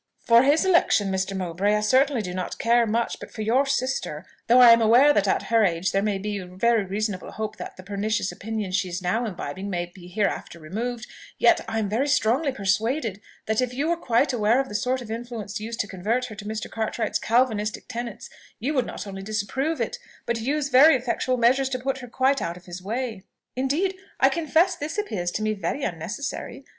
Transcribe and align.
"For 0.17 0.41
his 0.41 0.65
election, 0.65 1.11
Mr. 1.11 1.37
Mowbray, 1.37 1.75
I 1.75 1.81
certainly 1.81 2.23
do 2.23 2.33
not 2.33 2.57
care 2.57 2.87
much; 2.87 3.19
but 3.19 3.29
for 3.29 3.43
your 3.43 3.67
sister 3.67 4.25
though 4.47 4.59
I 4.59 4.71
am 4.71 4.81
aware 4.81 5.13
that 5.13 5.27
at 5.27 5.43
her 5.53 5.63
age 5.63 5.91
there 5.91 6.01
may 6.01 6.17
be 6.17 6.39
very 6.39 6.83
reasonable 6.83 7.29
hope 7.29 7.57
that 7.57 7.77
the 7.77 7.83
pernicious 7.83 8.31
opinions 8.31 8.75
she 8.75 8.89
is 8.89 9.03
now 9.03 9.25
imbibing 9.27 9.69
may 9.69 9.85
be 9.85 10.07
hereafter 10.07 10.57
removed, 10.57 11.05
yet 11.37 11.61
I 11.67 11.77
am 11.77 11.87
very 11.87 12.07
strongly 12.07 12.51
persuaded 12.51 13.21
that 13.45 13.61
if 13.61 13.75
you 13.75 13.89
were 13.89 13.95
quite 13.95 14.33
aware 14.33 14.59
of 14.59 14.69
the 14.69 14.73
sort 14.73 15.03
of 15.03 15.11
influence 15.11 15.59
used 15.59 15.79
to 15.81 15.87
convert 15.87 16.25
her 16.25 16.35
to 16.35 16.45
Mr. 16.45 16.67
Cartwright's 16.67 17.19
Calvinistic 17.19 17.87
tenets, 17.87 18.27
you 18.57 18.73
would 18.73 18.87
not 18.87 19.05
only 19.05 19.21
disapprove 19.21 19.79
it, 19.79 19.99
but 20.25 20.41
use 20.41 20.69
very 20.69 20.95
effectual 20.95 21.37
measures 21.37 21.69
to 21.69 21.77
put 21.79 21.99
her 21.99 22.07
quite 22.07 22.41
out 22.41 22.57
of 22.57 22.65
his 22.65 22.81
way." 22.81 23.21
"Indeed! 23.55 23.95
I 24.19 24.29
confess 24.29 24.75
this 24.75 24.97
appears 24.97 25.29
to 25.29 25.43
me 25.43 25.53
very 25.53 25.83
unnecessary. 25.83 26.65